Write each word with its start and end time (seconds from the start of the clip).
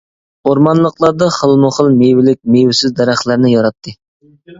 ئورمانلىقلاردا 0.51 1.27
خىلمۇ-خىل 1.35 1.91
مېۋىلىك، 1.99 2.39
مېۋىسىز 2.55 2.95
دەرەخلەرنى 3.01 3.53
ياراتتى. 3.53 3.95